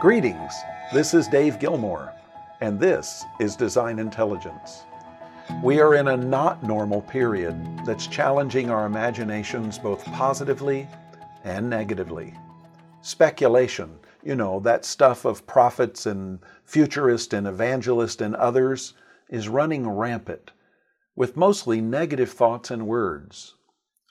Greetings, 0.00 0.54
this 0.92 1.12
is 1.12 1.26
Dave 1.26 1.58
Gilmore, 1.58 2.14
and 2.60 2.78
this 2.78 3.24
is 3.40 3.56
DesignIntelligence. 3.56 4.82
We 5.60 5.80
are 5.80 5.96
in 5.96 6.06
a 6.06 6.16
not 6.16 6.62
normal 6.62 7.02
period 7.02 7.56
that's 7.84 8.06
challenging 8.06 8.70
our 8.70 8.86
imaginations 8.86 9.76
both 9.76 10.04
positively 10.04 10.86
and 11.42 11.68
negatively. 11.68 12.32
Speculation, 13.00 13.98
you 14.22 14.36
know, 14.36 14.60
that 14.60 14.84
stuff 14.84 15.24
of 15.24 15.44
prophets 15.48 16.06
and 16.06 16.38
futurists 16.62 17.34
and 17.34 17.48
evangelists 17.48 18.20
and 18.20 18.36
others, 18.36 18.94
is 19.28 19.48
running 19.48 19.88
rampant 19.88 20.52
with 21.16 21.36
mostly 21.36 21.80
negative 21.80 22.30
thoughts 22.30 22.70
and 22.70 22.86
words. 22.86 23.56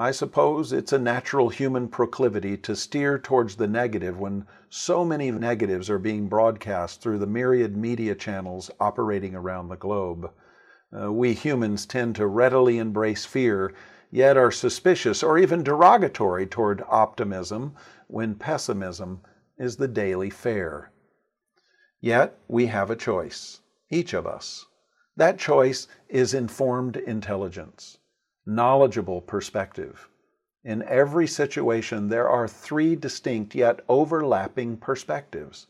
I 0.00 0.12
suppose 0.12 0.72
it's 0.72 0.92
a 0.92 0.98
natural 0.98 1.48
human 1.48 1.88
proclivity 1.88 2.56
to 2.58 2.76
steer 2.76 3.18
towards 3.18 3.56
the 3.56 3.66
negative 3.66 4.16
when 4.16 4.46
so 4.70 5.04
many 5.04 5.32
negatives 5.32 5.90
are 5.90 5.98
being 5.98 6.28
broadcast 6.28 7.00
through 7.00 7.18
the 7.18 7.26
myriad 7.26 7.76
media 7.76 8.14
channels 8.14 8.70
operating 8.78 9.34
around 9.34 9.68
the 9.68 9.76
globe. 9.76 10.30
Uh, 10.96 11.12
we 11.12 11.34
humans 11.34 11.84
tend 11.84 12.14
to 12.14 12.28
readily 12.28 12.78
embrace 12.78 13.24
fear, 13.24 13.74
yet 14.12 14.36
are 14.36 14.52
suspicious 14.52 15.24
or 15.24 15.36
even 15.36 15.64
derogatory 15.64 16.46
toward 16.46 16.84
optimism 16.88 17.74
when 18.06 18.36
pessimism 18.36 19.20
is 19.58 19.78
the 19.78 19.88
daily 19.88 20.30
fare. 20.30 20.92
Yet 22.00 22.38
we 22.46 22.66
have 22.66 22.88
a 22.88 22.94
choice, 22.94 23.62
each 23.90 24.14
of 24.14 24.28
us. 24.28 24.64
That 25.16 25.40
choice 25.40 25.88
is 26.08 26.34
informed 26.34 26.96
intelligence 26.96 27.98
knowledgeable 28.48 29.20
perspective. 29.20 30.08
In 30.64 30.82
every 30.84 31.26
situation, 31.26 32.08
there 32.08 32.28
are 32.28 32.48
three 32.48 32.96
distinct 32.96 33.54
yet 33.54 33.80
overlapping 33.88 34.78
perspectives 34.78 35.66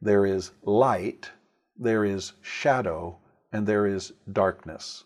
there 0.00 0.26
is 0.26 0.50
light, 0.62 1.30
there 1.76 2.04
is 2.04 2.32
shadow, 2.40 3.18
and 3.52 3.66
there 3.66 3.86
is 3.86 4.12
darkness. 4.32 5.04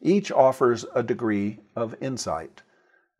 Each 0.00 0.30
offers 0.30 0.84
a 0.94 1.02
degree 1.02 1.58
of 1.74 2.00
insight, 2.00 2.62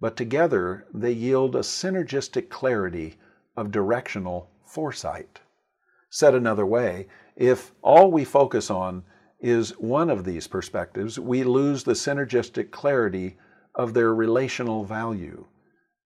but 0.01 0.17
together 0.17 0.87
they 0.95 1.11
yield 1.11 1.57
a 1.57 1.61
synergistic 1.61 2.49
clarity 2.49 3.17
of 3.57 3.73
directional 3.73 4.51
foresight. 4.65 5.41
Said 6.11 6.35
another 6.35 6.67
way, 6.67 7.09
if 7.35 7.73
all 7.83 8.13
we 8.13 8.25
focus 8.25 8.71
on 8.71 9.03
is 9.41 9.71
one 9.79 10.11
of 10.11 10.25
these 10.25 10.47
perspectives, 10.47 11.19
we 11.19 11.45
lose 11.45 11.85
the 11.85 11.93
synergistic 11.93 12.71
clarity 12.71 13.37
of 13.75 13.95
their 13.95 14.15
relational 14.15 14.85
value 14.85 15.47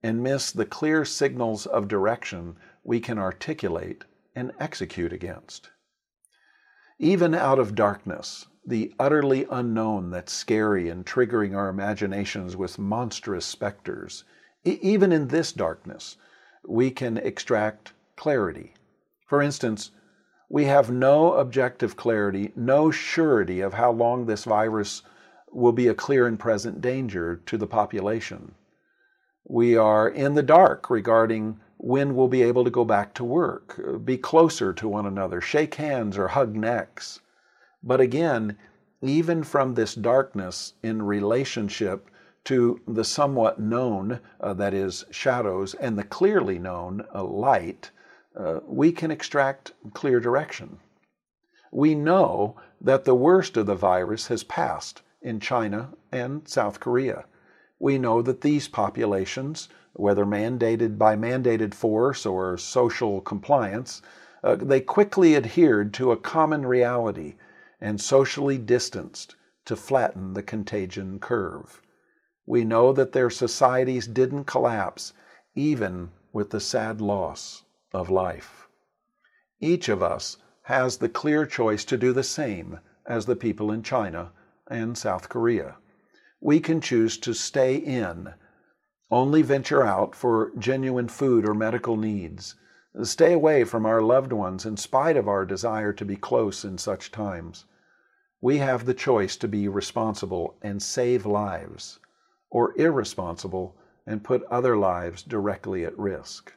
and 0.03 0.21
miss 0.21 0.51
the 0.51 0.65
clear 0.65 1.05
signals 1.05 1.65
of 1.65 1.87
direction 1.87 2.55
we 2.83 2.99
can 2.99 3.17
articulate 3.17 4.03
and 4.35 4.51
execute 4.59 5.13
against. 5.13 5.69
Even 6.99 7.33
out 7.33 7.59
of 7.59 7.75
darkness, 7.75 8.47
the 8.65 8.93
utterly 8.99 9.47
unknown 9.49 10.11
that's 10.11 10.33
scary 10.33 10.89
and 10.89 11.05
triggering 11.05 11.55
our 11.55 11.69
imaginations 11.69 12.55
with 12.55 12.77
monstrous 12.77 13.45
specters, 13.45 14.23
e- 14.63 14.79
even 14.81 15.11
in 15.11 15.27
this 15.27 15.51
darkness, 15.51 16.17
we 16.67 16.91
can 16.91 17.17
extract 17.17 17.93
clarity. 18.15 18.73
For 19.25 19.41
instance, 19.41 19.91
we 20.51 20.65
have 20.65 20.91
no 20.91 21.35
objective 21.35 21.95
clarity, 21.95 22.51
no 22.57 22.91
surety 22.91 23.61
of 23.61 23.73
how 23.73 23.89
long 23.89 24.25
this 24.25 24.43
virus 24.43 25.01
will 25.49 25.71
be 25.71 25.87
a 25.87 25.93
clear 25.93 26.27
and 26.27 26.37
present 26.37 26.81
danger 26.81 27.37
to 27.45 27.57
the 27.57 27.67
population. 27.67 28.53
We 29.47 29.77
are 29.77 30.09
in 30.09 30.33
the 30.33 30.43
dark 30.43 30.89
regarding 30.89 31.61
when 31.77 32.15
we'll 32.15 32.27
be 32.27 32.41
able 32.43 32.65
to 32.65 32.69
go 32.69 32.83
back 32.83 33.13
to 33.13 33.23
work, 33.23 33.79
be 34.03 34.17
closer 34.17 34.73
to 34.73 34.89
one 34.89 35.05
another, 35.05 35.39
shake 35.39 35.75
hands, 35.75 36.17
or 36.17 36.27
hug 36.27 36.53
necks. 36.53 37.21
But 37.81 38.01
again, 38.01 38.57
even 39.01 39.43
from 39.43 39.73
this 39.73 39.95
darkness 39.95 40.73
in 40.83 41.01
relationship 41.01 42.09
to 42.43 42.81
the 42.85 43.05
somewhat 43.05 43.57
known, 43.57 44.19
uh, 44.41 44.53
that 44.55 44.73
is, 44.73 45.05
shadows, 45.11 45.75
and 45.75 45.97
the 45.97 46.03
clearly 46.03 46.59
known, 46.59 47.05
uh, 47.15 47.23
light, 47.23 47.91
uh, 48.35 48.59
we 48.65 48.91
can 48.91 49.11
extract 49.11 49.73
clear 49.93 50.19
direction. 50.19 50.79
We 51.71 51.95
know 51.95 52.55
that 52.79 53.03
the 53.03 53.15
worst 53.15 53.57
of 53.57 53.65
the 53.65 53.75
virus 53.75 54.27
has 54.27 54.43
passed 54.43 55.01
in 55.21 55.39
China 55.39 55.89
and 56.11 56.47
South 56.47 56.79
Korea. 56.79 57.25
We 57.79 57.97
know 57.97 58.21
that 58.21 58.41
these 58.41 58.67
populations, 58.67 59.69
whether 59.93 60.25
mandated 60.25 60.97
by 60.97 61.15
mandated 61.15 61.73
force 61.73 62.25
or 62.25 62.57
social 62.57 63.21
compliance, 63.21 64.01
uh, 64.43 64.55
they 64.55 64.81
quickly 64.81 65.35
adhered 65.35 65.93
to 65.95 66.11
a 66.11 66.17
common 66.17 66.65
reality 66.65 67.35
and 67.79 67.99
socially 67.99 68.57
distanced 68.57 69.35
to 69.65 69.75
flatten 69.75 70.33
the 70.33 70.43
contagion 70.43 71.19
curve. 71.19 71.81
We 72.45 72.63
know 72.63 72.93
that 72.93 73.11
their 73.11 73.29
societies 73.29 74.07
didn't 74.07 74.45
collapse 74.45 75.13
even 75.53 76.11
with 76.33 76.51
the 76.51 76.59
sad 76.59 77.01
loss 77.01 77.63
of 77.93 78.09
life. 78.09 78.67
Each 79.59 79.89
of 79.89 80.01
us 80.01 80.37
has 80.63 80.97
the 80.97 81.09
clear 81.09 81.45
choice 81.45 81.85
to 81.85 81.97
do 81.97 82.13
the 82.13 82.23
same 82.23 82.79
as 83.05 83.25
the 83.25 83.35
people 83.35 83.71
in 83.71 83.83
China 83.83 84.31
and 84.69 84.97
South 84.97 85.29
Korea. 85.29 85.75
We 86.39 86.59
can 86.59 86.81
choose 86.81 87.17
to 87.19 87.33
stay 87.33 87.75
in, 87.75 88.33
only 89.09 89.41
venture 89.41 89.83
out 89.83 90.15
for 90.15 90.51
genuine 90.57 91.07
food 91.07 91.47
or 91.47 91.53
medical 91.53 91.97
needs, 91.97 92.55
stay 93.03 93.33
away 93.33 93.63
from 93.63 93.85
our 93.85 94.01
loved 94.01 94.33
ones 94.33 94.65
in 94.65 94.77
spite 94.77 95.17
of 95.17 95.27
our 95.27 95.45
desire 95.45 95.93
to 95.93 96.05
be 96.05 96.15
close 96.15 96.63
in 96.63 96.77
such 96.77 97.11
times. 97.11 97.65
We 98.41 98.57
have 98.57 98.85
the 98.85 98.93
choice 98.93 99.37
to 99.37 99.47
be 99.47 99.67
responsible 99.67 100.57
and 100.61 100.81
save 100.81 101.25
lives, 101.25 101.99
or 102.49 102.73
irresponsible 102.79 103.75
and 104.07 104.23
put 104.23 104.43
other 104.45 104.77
lives 104.77 105.21
directly 105.21 105.85
at 105.85 105.97
risk. 105.97 106.53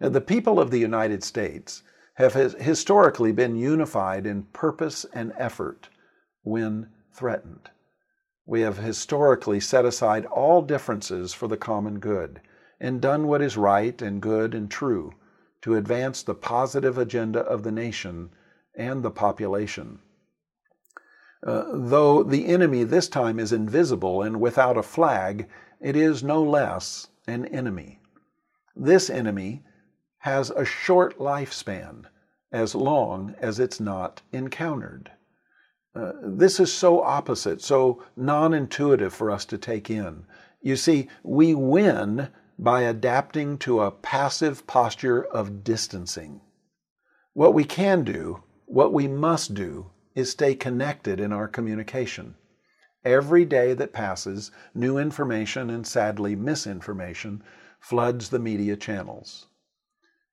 The 0.00 0.20
people 0.20 0.60
of 0.60 0.70
the 0.70 0.78
United 0.78 1.24
States 1.24 1.82
have 2.14 2.34
historically 2.34 3.32
been 3.32 3.56
unified 3.56 4.26
in 4.26 4.44
purpose 4.44 5.04
and 5.12 5.32
effort 5.36 5.88
when 6.42 6.90
threatened. 7.12 7.70
We 8.46 8.60
have 8.62 8.78
historically 8.78 9.60
set 9.60 9.84
aside 9.84 10.24
all 10.26 10.62
differences 10.62 11.34
for 11.34 11.48
the 11.48 11.56
common 11.56 11.98
good 11.98 12.40
and 12.80 13.00
done 13.00 13.26
what 13.26 13.42
is 13.42 13.56
right 13.56 14.00
and 14.00 14.22
good 14.22 14.54
and 14.54 14.70
true 14.70 15.14
to 15.62 15.76
advance 15.76 16.22
the 16.22 16.34
positive 16.34 16.96
agenda 16.96 17.40
of 17.40 17.62
the 17.62 17.72
nation 17.72 18.30
and 18.76 19.02
the 19.02 19.10
population. 19.10 19.98
Uh, 21.46 21.64
though 21.72 22.22
the 22.22 22.46
enemy 22.46 22.84
this 22.84 23.08
time 23.08 23.38
is 23.38 23.52
invisible 23.52 24.22
and 24.22 24.40
without 24.40 24.76
a 24.76 24.82
flag, 24.82 25.48
it 25.80 25.96
is 25.96 26.22
no 26.22 26.42
less 26.42 27.08
an 27.26 27.46
enemy. 27.46 28.00
This 28.74 29.10
enemy 29.10 29.64
has 30.18 30.50
a 30.50 30.64
short 30.64 31.18
lifespan 31.18 32.04
as 32.52 32.74
long 32.74 33.34
as 33.40 33.58
it's 33.58 33.80
not 33.80 34.22
encountered. 34.32 35.10
Uh, 35.94 36.12
this 36.22 36.60
is 36.60 36.72
so 36.72 37.02
opposite, 37.02 37.60
so 37.60 38.02
non 38.16 38.54
intuitive 38.54 39.12
for 39.12 39.30
us 39.30 39.44
to 39.44 39.58
take 39.58 39.90
in. 39.90 40.24
You 40.60 40.76
see, 40.76 41.08
we 41.22 41.54
win 41.54 42.28
by 42.58 42.82
adapting 42.82 43.58
to 43.58 43.80
a 43.80 43.90
passive 43.90 44.66
posture 44.66 45.24
of 45.24 45.64
distancing. 45.64 46.40
What 47.32 47.54
we 47.54 47.64
can 47.64 48.04
do, 48.04 48.42
what 48.66 48.92
we 48.92 49.08
must 49.08 49.54
do, 49.54 49.90
is 50.14 50.30
stay 50.30 50.54
connected 50.54 51.20
in 51.20 51.32
our 51.32 51.48
communication. 51.48 52.34
Every 53.04 53.44
day 53.44 53.74
that 53.74 53.92
passes, 53.92 54.50
new 54.74 54.98
information 54.98 55.70
and 55.70 55.86
sadly 55.86 56.34
misinformation 56.34 57.42
floods 57.80 58.30
the 58.30 58.38
media 58.38 58.76
channels. 58.76 59.47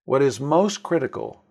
What 0.05 0.21
is 0.21 0.39
most 0.39 0.83
critical 0.83 1.43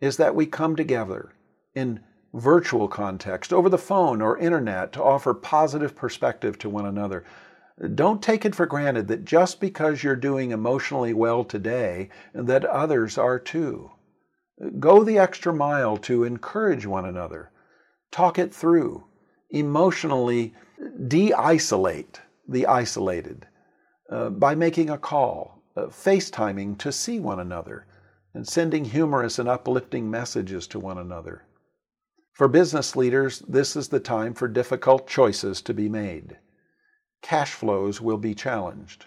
is 0.00 0.16
that 0.16 0.34
we 0.34 0.46
come 0.46 0.76
together 0.76 1.32
in 1.74 2.00
virtual 2.34 2.88
context, 2.88 3.52
over 3.52 3.68
the 3.68 3.78
phone 3.78 4.20
or 4.20 4.36
internet 4.38 4.92
to 4.92 5.02
offer 5.02 5.32
positive 5.32 5.94
perspective 5.94 6.58
to 6.58 6.68
one 6.68 6.86
another. 6.86 7.24
Don't 7.94 8.22
take 8.22 8.44
it 8.44 8.54
for 8.54 8.66
granted 8.66 9.08
that 9.08 9.24
just 9.24 9.60
because 9.60 10.02
you're 10.02 10.16
doing 10.16 10.50
emotionally 10.50 11.14
well 11.14 11.44
today, 11.44 12.08
that 12.34 12.64
others 12.64 13.16
are 13.16 13.38
too. 13.38 13.90
Go 14.78 15.04
the 15.04 15.18
extra 15.18 15.52
mile 15.52 15.96
to 15.98 16.24
encourage 16.24 16.86
one 16.86 17.04
another. 17.04 17.50
Talk 18.10 18.38
it 18.38 18.54
through. 18.54 19.04
Emotionally 19.50 20.54
de 21.06 21.32
isolate 21.32 22.20
the 22.48 22.66
isolated 22.66 23.46
uh, 24.10 24.30
by 24.30 24.54
making 24.54 24.90
a 24.90 24.98
call, 24.98 25.62
Uh, 25.76 25.86
FaceTiming 25.86 26.78
to 26.78 26.92
see 26.92 27.18
one 27.18 27.40
another, 27.40 27.86
and 28.32 28.46
sending 28.46 28.84
humorous 28.84 29.38
and 29.38 29.48
uplifting 29.48 30.08
messages 30.08 30.66
to 30.68 30.78
one 30.78 30.98
another. 30.98 31.42
For 32.32 32.46
business 32.46 32.94
leaders, 32.94 33.40
this 33.48 33.74
is 33.74 33.88
the 33.88 34.00
time 34.00 34.34
for 34.34 34.46
difficult 34.46 35.08
choices 35.08 35.60
to 35.62 35.74
be 35.74 35.88
made. 35.88 36.38
Cash 37.22 37.52
flows 37.54 38.00
will 38.00 38.18
be 38.18 38.34
challenged. 38.34 39.06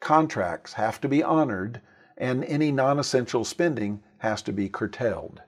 Contracts 0.00 0.74
have 0.74 1.00
to 1.00 1.08
be 1.08 1.22
honored, 1.22 1.82
and 2.16 2.44
any 2.44 2.70
non 2.72 2.98
essential 2.98 3.44
spending 3.44 4.02
has 4.18 4.40
to 4.42 4.52
be 4.52 4.68
curtailed. 4.68 5.42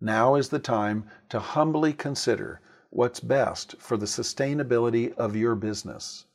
Now 0.00 0.34
is 0.34 0.50
the 0.50 0.58
time 0.58 1.08
to 1.30 1.38
humbly 1.38 1.92
consider 1.92 2.60
what's 2.90 3.20
best 3.20 3.76
for 3.78 3.96
the 3.96 4.06
sustainability 4.06 5.14
of 5.16 5.36
your 5.36 5.54
business. 5.54 6.26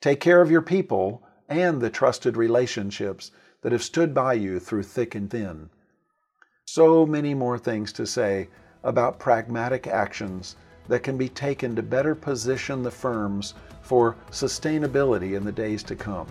Take 0.00 0.20
care 0.20 0.40
of 0.40 0.50
your 0.50 0.62
people 0.62 1.22
and 1.50 1.80
the 1.80 1.90
trusted 1.90 2.36
relationships 2.36 3.32
that 3.60 3.72
have 3.72 3.82
stood 3.82 4.14
by 4.14 4.32
you 4.32 4.58
through 4.58 4.84
thick 4.84 5.14
and 5.14 5.30
thin. 5.30 5.68
So 6.64 7.04
many 7.04 7.34
more 7.34 7.58
things 7.58 7.92
to 7.94 8.06
say 8.06 8.48
about 8.84 9.18
pragmatic 9.18 9.86
actions 9.86 10.56
that 10.88 11.02
can 11.02 11.18
be 11.18 11.28
taken 11.28 11.76
to 11.76 11.82
better 11.82 12.14
position 12.14 12.82
the 12.82 12.90
firms 12.90 13.54
for 13.82 14.16
sustainability 14.30 15.36
in 15.36 15.44
the 15.44 15.52
days 15.52 15.82
to 15.82 15.96
come. 15.96 16.26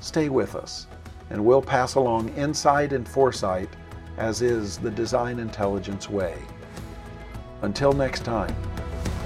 Stay 0.00 0.28
with 0.28 0.54
us, 0.54 0.86
and 1.30 1.44
we'll 1.44 1.62
pass 1.62 1.94
along 1.96 2.28
insight 2.36 2.92
and 2.92 3.08
foresight 3.08 3.68
as 4.18 4.42
is 4.42 4.78
the 4.78 4.90
design 4.90 5.38
intelligence 5.38 6.10
way. 6.10 6.36
Until 7.62 7.92
next 7.92 8.24
time, 8.24 8.54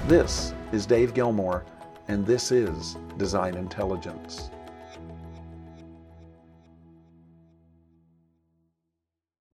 this 0.07 0.53
is 0.71 0.85
Dave 0.85 1.13
Gilmore, 1.13 1.63
and 2.07 2.25
this 2.25 2.51
is 2.51 2.95
DesignIntelligence. 3.17 4.49